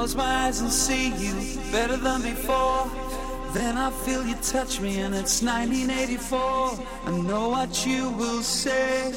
[0.00, 1.34] close my eyes and see you
[1.70, 2.90] better than before.
[3.52, 6.38] Then I feel you touch me, and it's 1984.
[7.04, 9.12] I know what you will say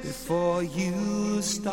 [0.00, 1.72] before you start.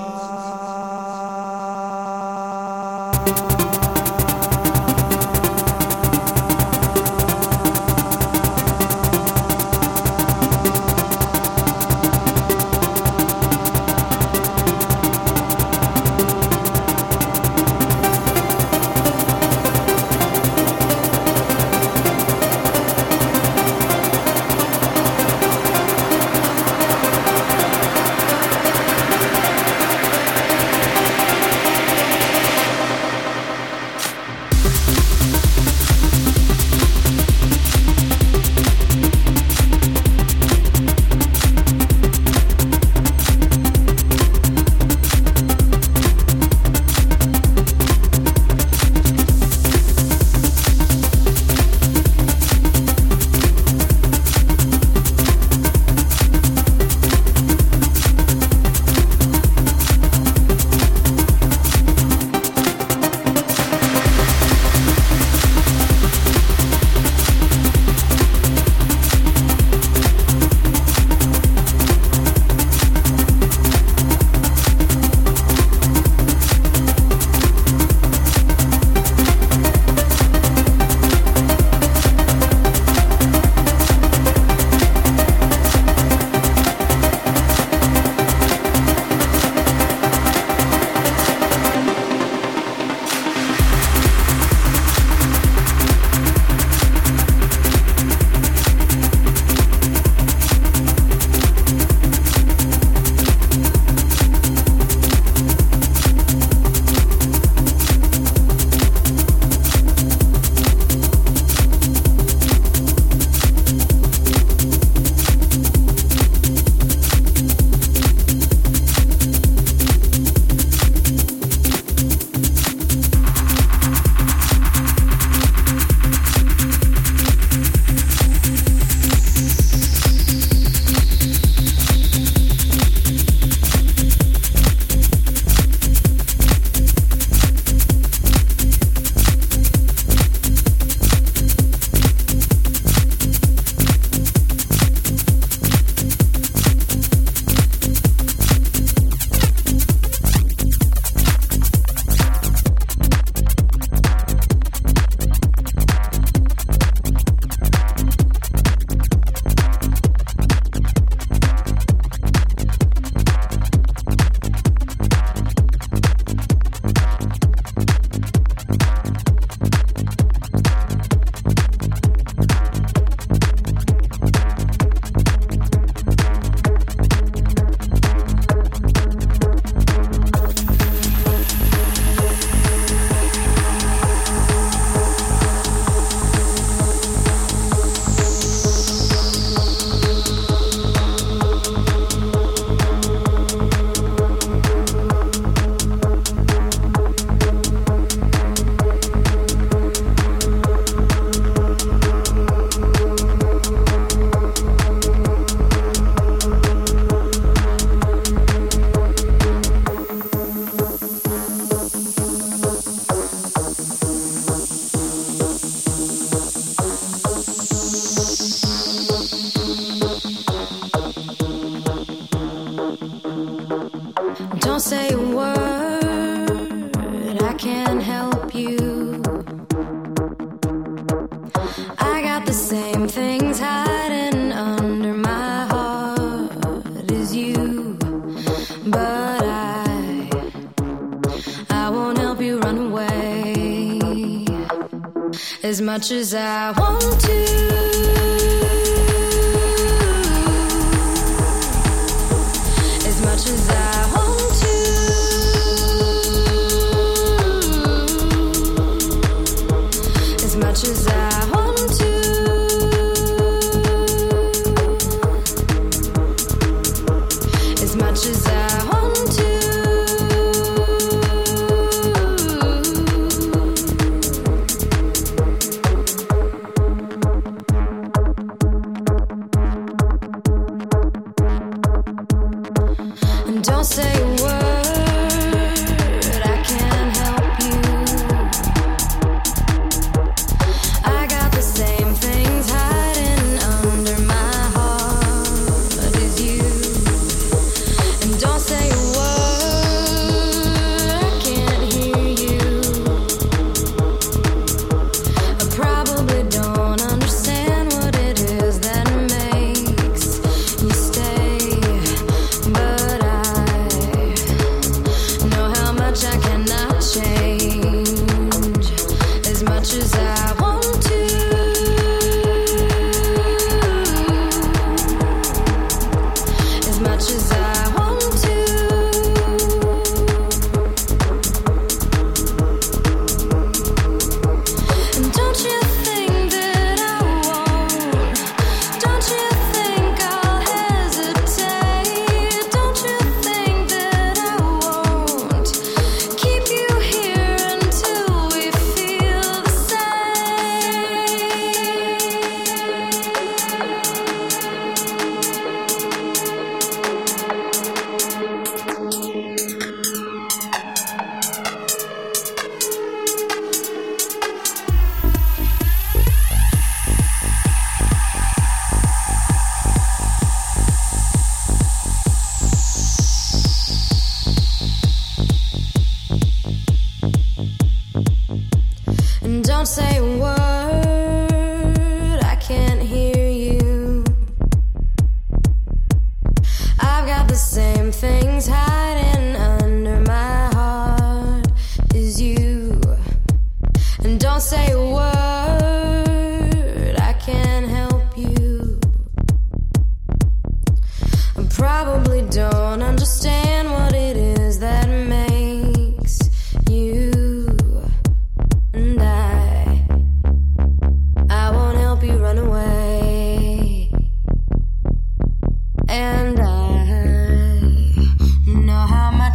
[245.90, 247.29] Much as I want to.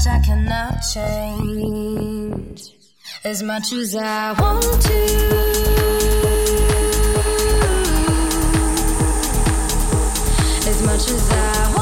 [0.07, 2.61] I cannot change.
[3.25, 4.95] As much as I want to.
[10.69, 11.74] As much as I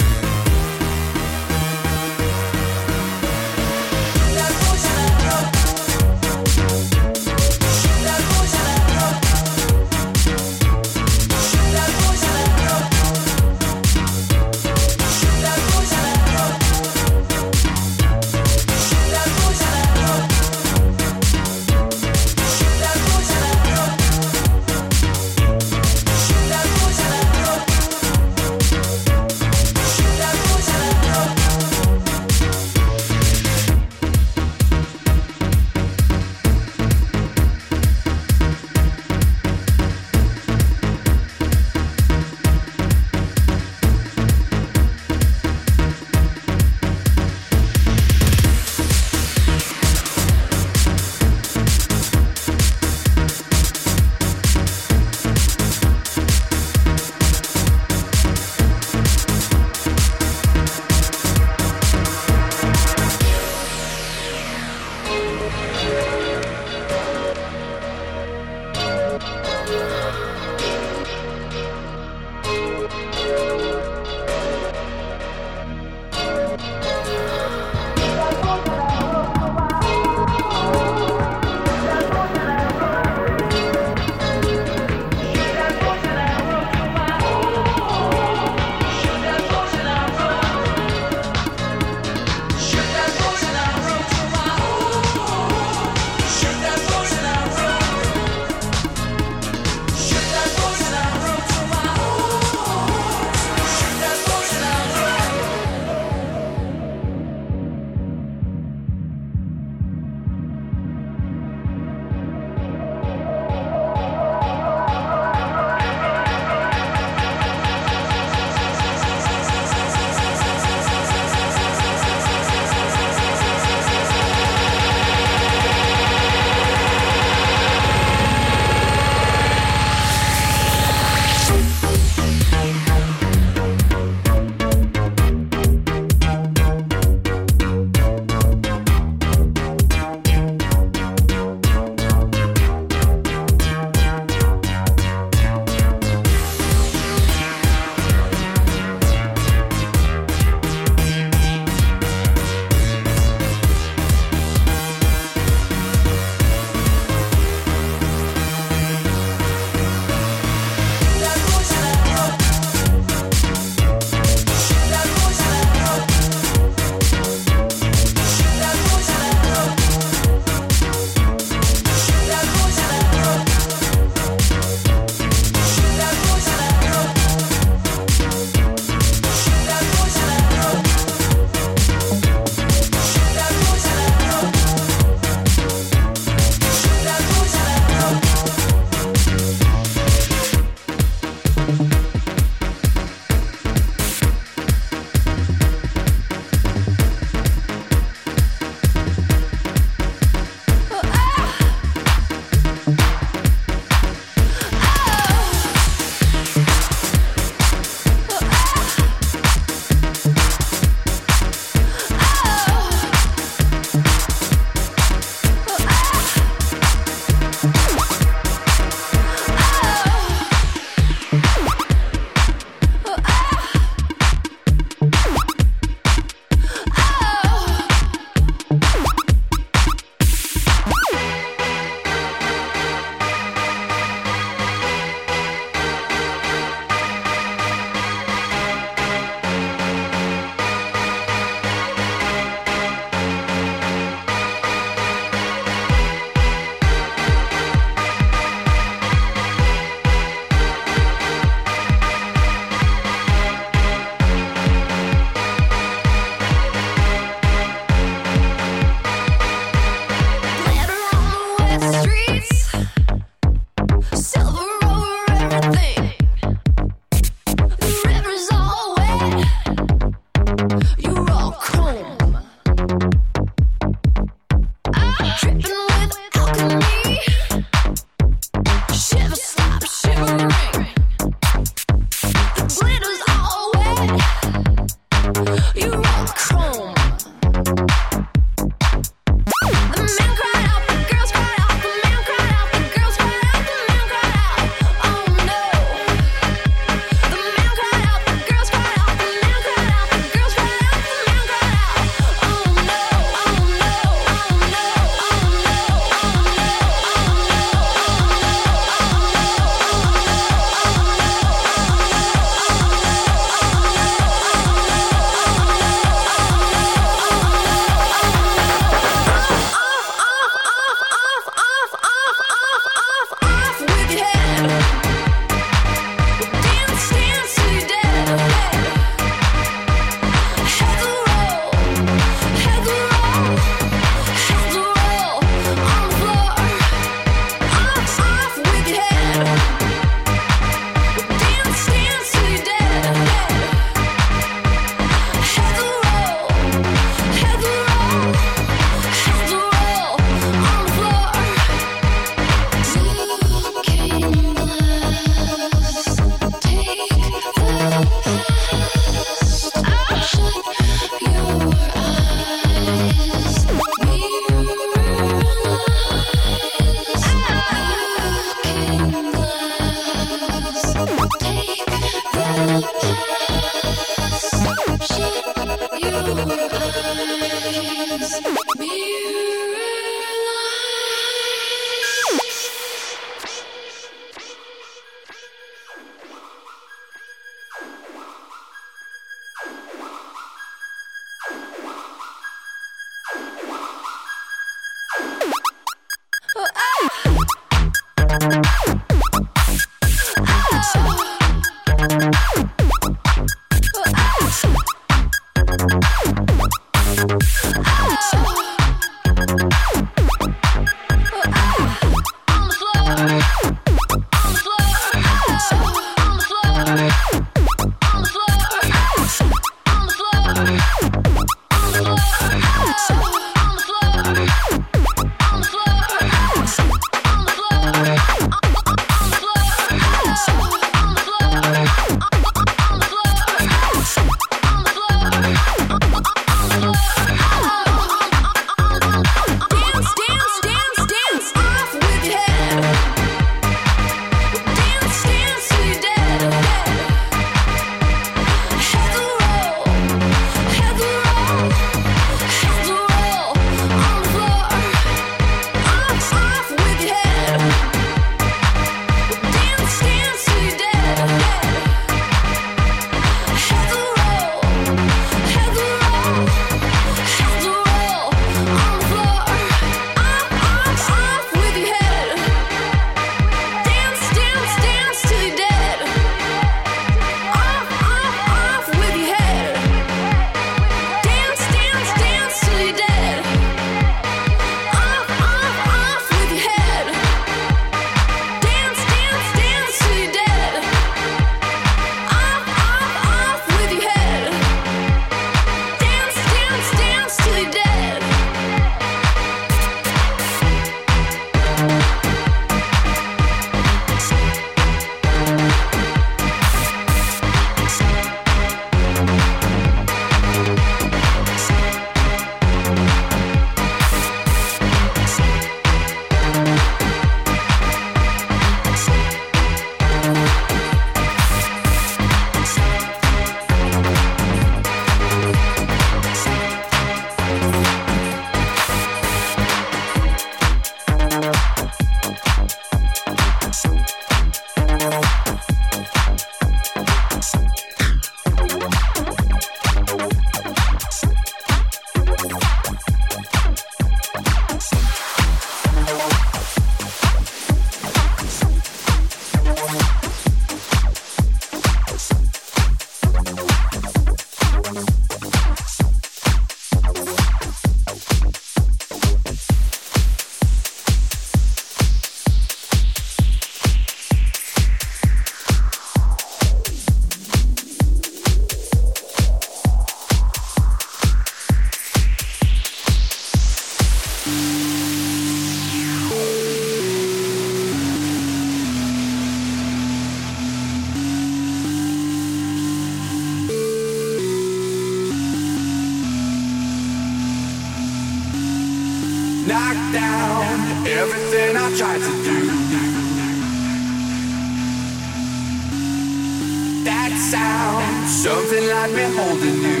[599.06, 600.00] like me holding you.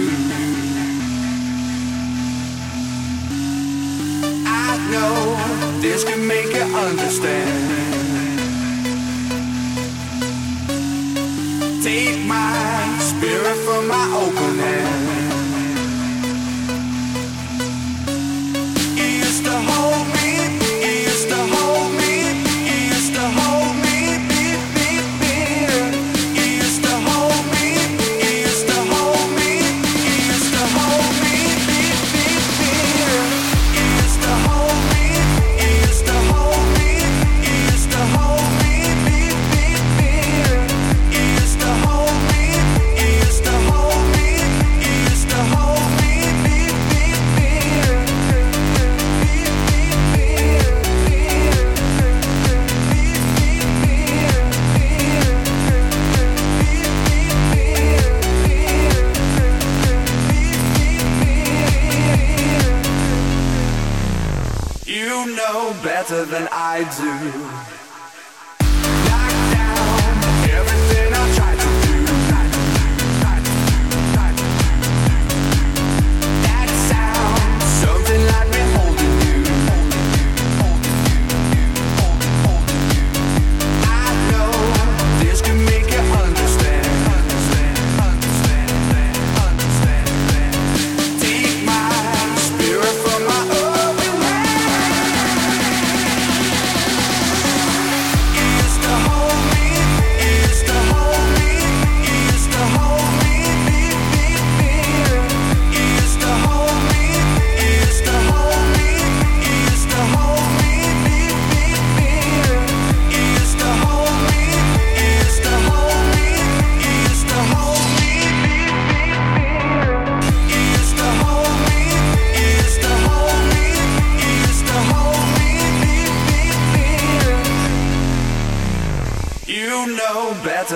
[4.46, 7.50] I know this can make you understand.
[11.82, 14.93] Take my spirit from my open hand.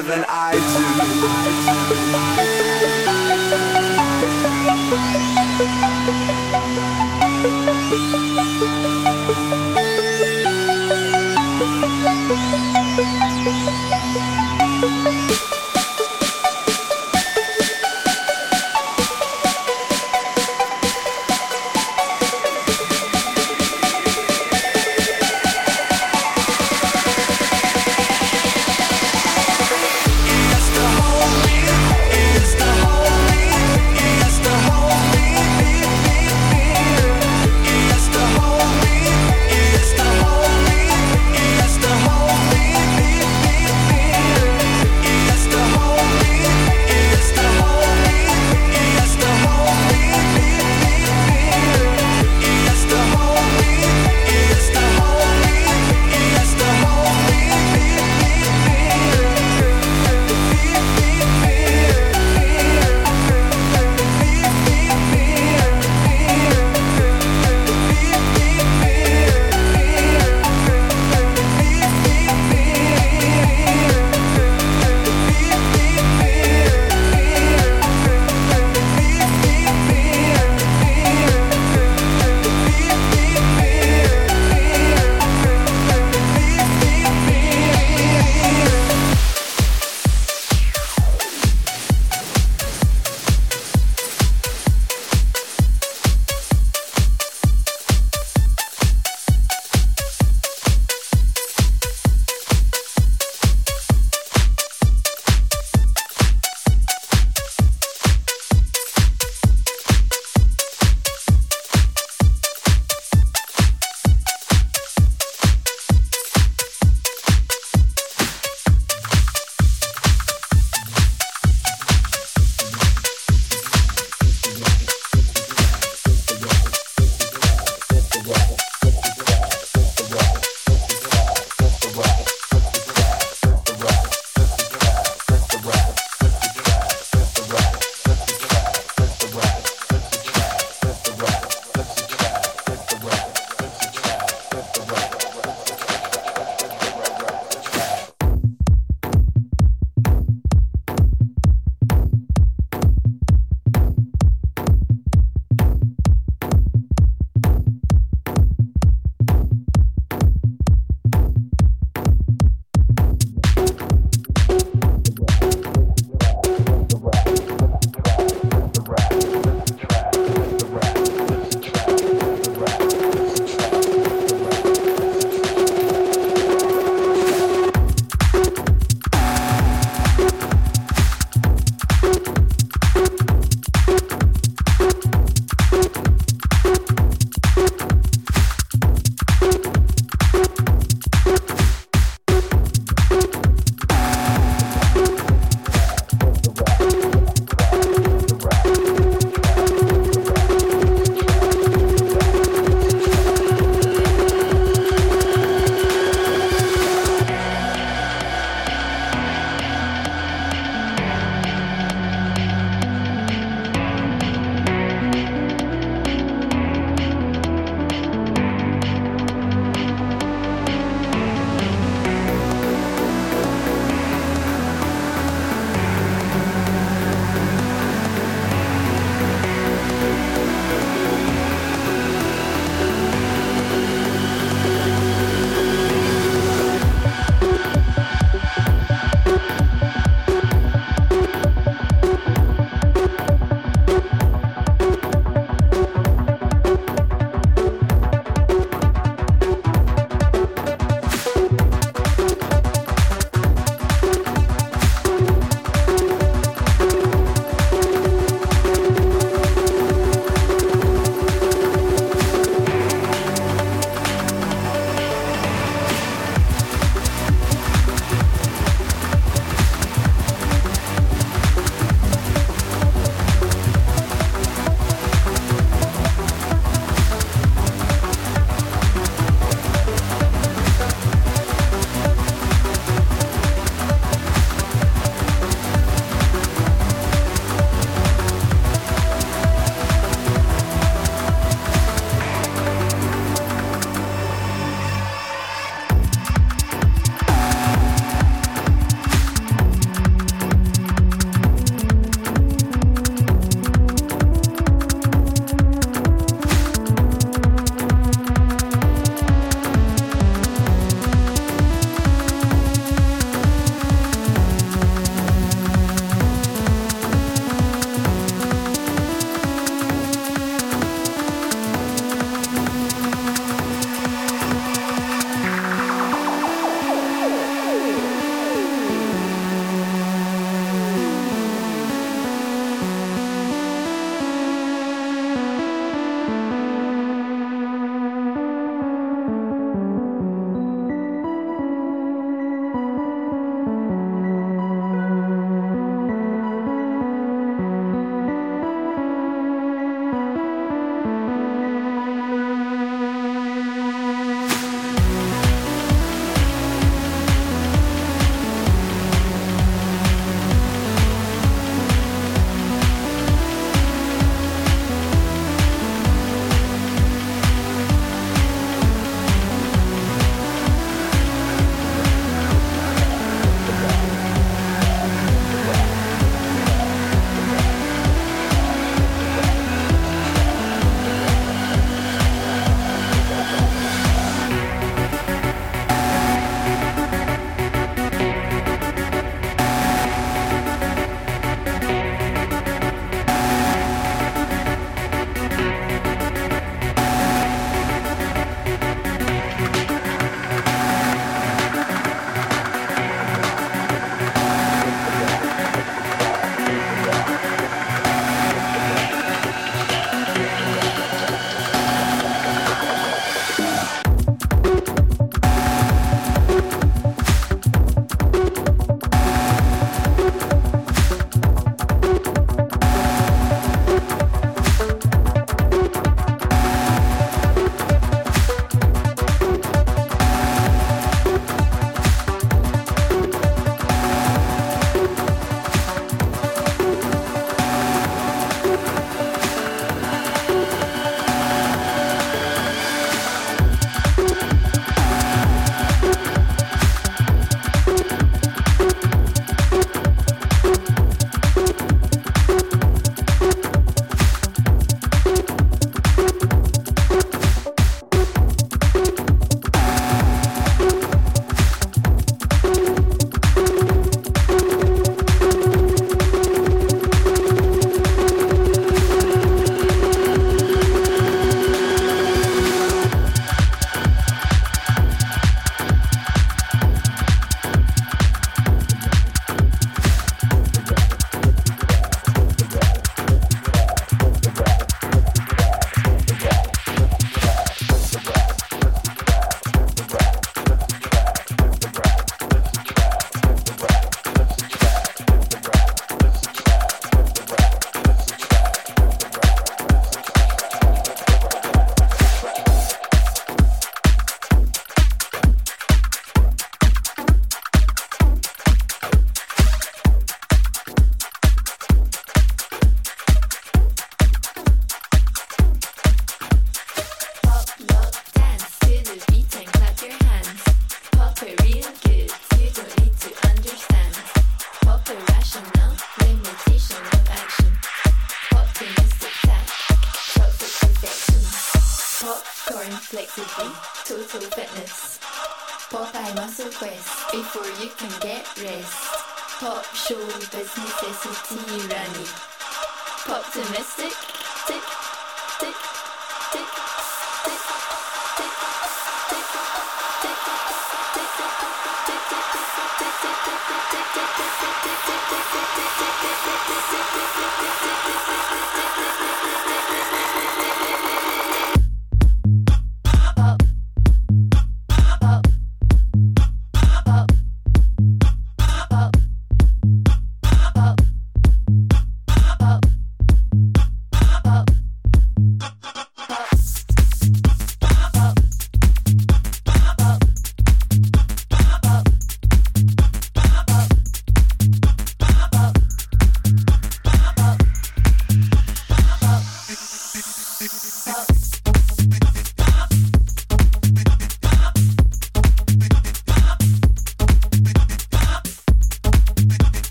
[0.00, 0.24] Hold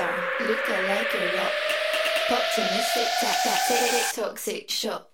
[0.00, 0.48] song.
[0.48, 1.52] Look like a rock.
[2.28, 5.09] Pop to mystic, tap, tap, tick, toxic shock.